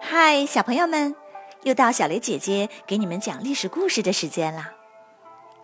[0.00, 1.14] 嗨，小朋友们，
[1.62, 4.72] 又到小雷姐姐给你们讲历史故事的时间啦！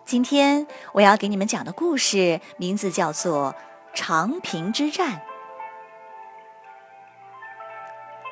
[0.05, 3.53] 今天我要给你们讲的故事名字叫做
[3.93, 5.13] 《长平之战》。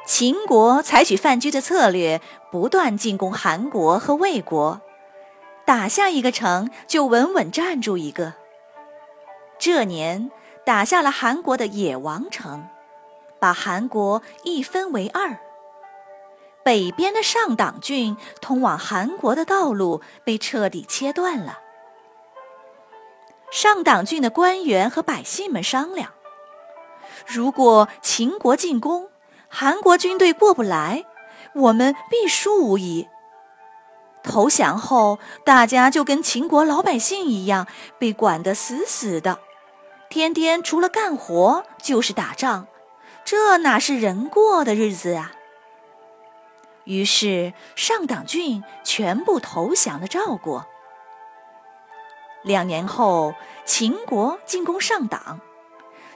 [0.06, 4.82] 秦国采取范雎的策略，不断进攻韩国和魏国，
[5.66, 8.34] 打下一个城就稳稳站住一个。
[9.58, 10.30] 这年
[10.66, 12.68] 打下了韩国的野王城，
[13.40, 15.38] 把韩国一分为二。
[16.64, 21.60] 北边的上党郡通往韩国的道路被彻底切断了。
[23.52, 26.12] 上党郡的官员和百姓们商量：
[27.26, 29.10] 如果秦国进攻，
[29.48, 31.06] 韩国军队过不来，
[31.54, 33.08] 我们必输无疑。
[34.24, 37.68] 投降后，大家就跟秦国老百姓一样，
[38.00, 39.40] 被管得死死的，
[40.10, 42.68] 天天除了干活就是打仗，
[43.26, 45.34] 这哪是人过的日子啊！
[46.86, 50.66] 于是，上党郡全部投降了赵国。
[52.44, 55.40] 两年后，秦国进攻上党，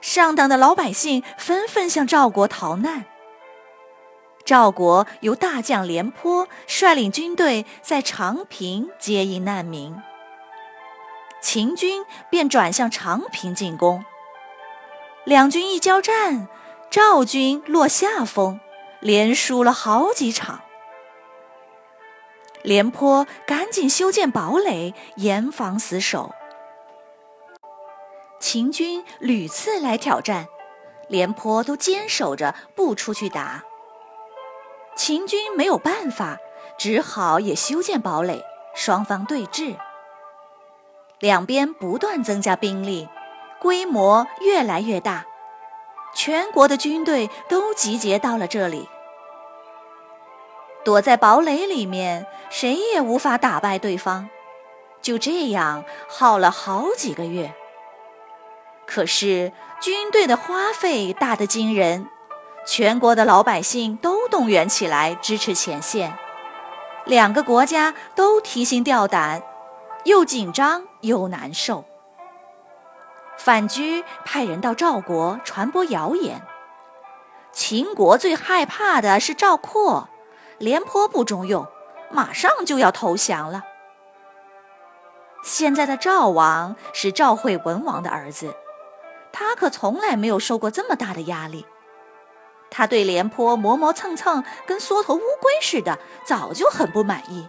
[0.00, 3.06] 上党的老百姓纷纷向赵国逃难。
[4.48, 9.94] 赵国由大将廉颇率领军队在长平接应难民，
[11.42, 14.02] 秦军便转向长平进攻。
[15.24, 16.48] 两军一交战，
[16.90, 18.58] 赵军落下风。
[19.00, 20.62] 连输了好几场，
[22.62, 26.34] 廉颇赶紧修建堡垒，严防死守。
[28.40, 30.48] 秦军屡次来挑战，
[31.06, 33.62] 廉颇都坚守着不出去打。
[34.98, 36.38] 秦军没有办法，
[36.76, 39.76] 只好也修建堡垒，双方对峙。
[41.20, 43.08] 两边不断增加兵力，
[43.60, 45.24] 规模越来越大。
[46.16, 48.88] 全国的军队都集结到了这里，
[50.84, 54.28] 躲在堡垒里面，谁也无法打败对方。
[55.00, 57.54] 就这样耗了好几个月。
[58.84, 62.08] 可是军队的花费大得惊人，
[62.68, 66.18] 全国的老百姓都动员起来支持前线，
[67.06, 69.42] 两个国家都提心吊胆，
[70.04, 71.86] 又紧张又难受。
[73.38, 76.42] 范雎派人到赵国传播谣言，
[77.52, 80.10] 秦国最害怕的是赵括，
[80.58, 81.66] 廉颇不中用，
[82.10, 83.64] 马上就要投降了。
[85.42, 88.54] 现在的赵王是赵惠文王的儿子，
[89.32, 91.64] 他可从来没有受过这么大的压力。
[92.70, 97.48] 他对廉颇磨磨蹭蹭，跟缩头乌龟似的，早就很不满意。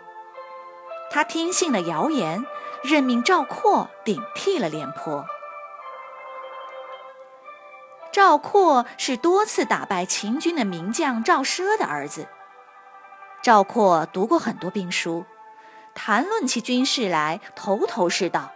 [1.12, 2.46] 他听信了谣言，
[2.84, 5.26] 任命赵括顶替了廉颇。
[8.12, 12.28] 赵括是多次打败秦军的名将赵奢的儿子。
[13.42, 15.26] 赵括读过很多兵书，
[15.94, 18.52] 谈论起军事来头头是道，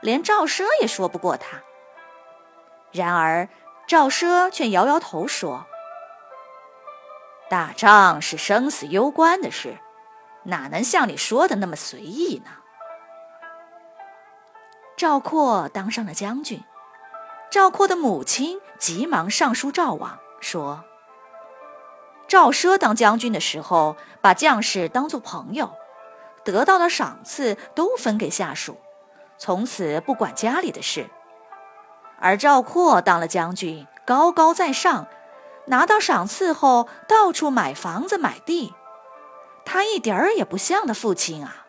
[0.00, 1.62] 连赵奢也说不过他。
[2.92, 3.48] 然而
[3.86, 5.66] 赵奢却摇摇头说
[7.52, 9.76] ：“打仗是生死攸关的事，
[10.44, 12.50] 哪能像你说的那么随意呢？”
[14.96, 16.64] 赵括当上了将军。
[17.50, 20.84] 赵括的母亲急忙上书赵王，说
[22.26, 25.72] ：“赵奢当将军的时候，把将士当作朋友，
[26.46, 28.78] 得到的赏赐都分给下属，
[29.36, 31.10] 从此不管家里的事。
[32.18, 35.06] 而赵括当了将军，高高在上，
[35.66, 38.74] 拿到赏赐后到处买房子买地，
[39.64, 41.66] 他一点儿也不像他父亲啊。”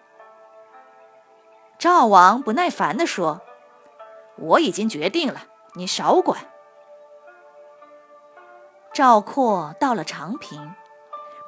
[1.80, 3.42] 赵王不耐烦地说
[4.38, 6.38] ：“我已经决定了。”你少管。
[8.94, 10.75] 赵括到了长平，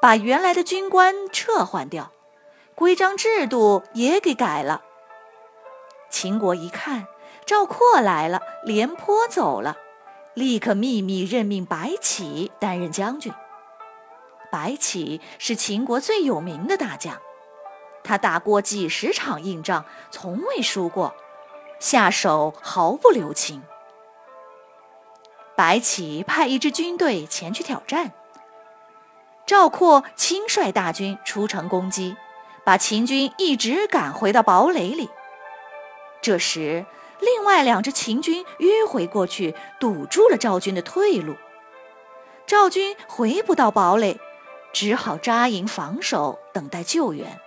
[0.01, 2.12] 把原来的军官撤换掉，
[2.73, 4.81] 规章制度也给改了。
[6.09, 7.06] 秦国一看
[7.45, 9.77] 赵括来了，廉颇走了，
[10.35, 13.33] 立刻秘密任命白起担任将军。
[14.51, 17.17] 白起是秦国最有名的大将，
[18.03, 21.15] 他打过几十场硬仗，从未输过，
[21.79, 23.63] 下手毫不留情。
[25.55, 28.11] 白起派一支军队前去挑战，
[29.45, 32.15] 赵括亲率大军出城攻击，
[32.65, 35.09] 把秦军一直赶回到堡垒里。
[36.21, 36.85] 这时，
[37.19, 41.35] 另外两支秦军迂回过去，堵住了赵军的退路。
[42.45, 44.19] 赵军回不到堡垒，
[44.73, 47.39] 只好扎营防守，等待救援。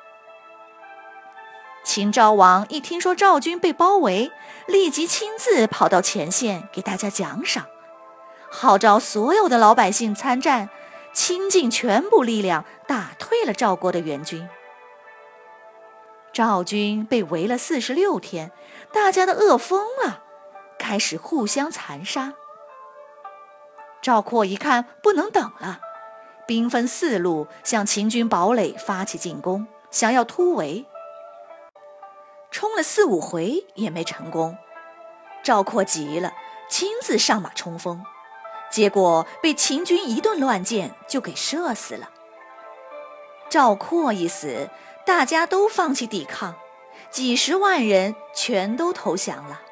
[1.85, 4.31] 秦昭王一听说赵军被包围，
[4.67, 7.67] 立即亲自跑到前线给大家奖赏，
[8.51, 10.69] 号召所有的老百姓参战，
[11.13, 14.49] 倾尽全部力量打退了赵国的援军。
[16.39, 18.53] 赵军被围了四十六天，
[18.93, 20.23] 大家都饿疯了，
[20.79, 22.33] 开始互相残杀。
[24.01, 25.81] 赵括一看不能等了，
[26.47, 30.87] 兵分四路向秦军堡垒发起进攻，想要突围。
[32.53, 34.57] 冲了四五回也没成功，
[35.43, 36.33] 赵括急了，
[36.71, 38.01] 亲自上马冲锋，
[38.71, 42.11] 结果被秦军一顿乱箭就给射死了。
[43.51, 44.69] 赵括一死，
[45.09, 46.55] 大家都放弃抵抗，
[47.11, 49.63] 几十万人全都投降了。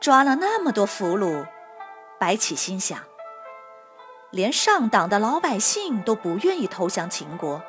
[0.00, 1.46] 抓了那么多俘虏，
[2.18, 2.98] 白起心想：
[4.30, 7.62] 连上党的老百姓都不愿意投降秦国。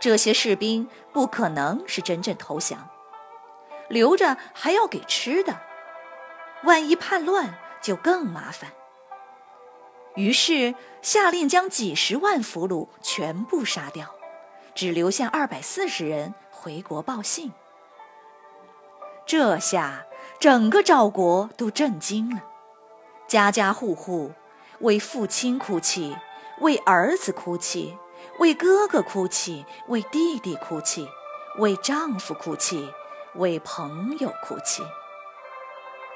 [0.00, 2.88] 这些士兵不可能是真正投降，
[3.88, 5.60] 留着还要给吃的，
[6.64, 8.72] 万一叛乱就更麻烦。
[10.14, 14.14] 于是下令将几十万俘虏全部杀掉，
[14.74, 17.52] 只留下二百四十人回国报信。
[19.26, 20.04] 这下
[20.38, 22.42] 整个赵国都震惊了，
[23.26, 24.32] 家家户户
[24.80, 26.16] 为父亲哭泣，
[26.60, 27.96] 为儿子哭泣。
[28.38, 31.08] 为哥哥哭泣，为弟弟哭泣，
[31.58, 32.88] 为丈夫哭泣，
[33.34, 34.82] 为朋友哭泣。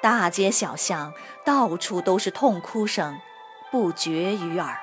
[0.01, 1.13] 大街小巷
[1.45, 3.19] 到处都是痛哭声，
[3.71, 4.79] 不绝于耳。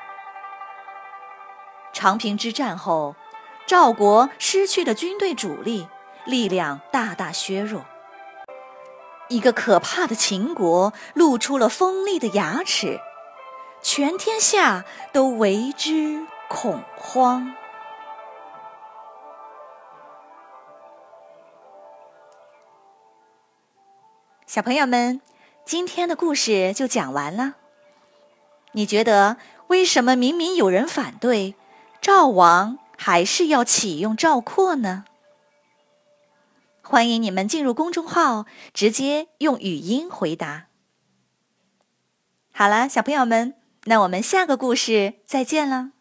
[1.91, 3.15] 长平之战后，
[3.65, 5.87] 赵国失去的军队主力，
[6.25, 7.85] 力量大大削弱。
[9.29, 12.99] 一个可怕的秦国露出了锋利的牙齿，
[13.81, 16.25] 全天下都为之。
[16.49, 17.55] 恐慌。
[24.45, 25.19] 小朋友们，
[25.65, 27.55] 今天的故事就讲完了。
[28.73, 29.37] 你觉得
[29.67, 31.55] 为什么明明有人反对，
[31.99, 35.03] 赵王还是要启用赵括呢？
[36.81, 40.67] 欢迎你们进入公众号，直接用语音回答。
[42.53, 43.55] 好了，小朋友们，
[43.87, 45.91] 那我们下个故事再见了。